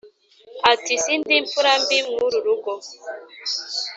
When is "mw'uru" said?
2.07-2.37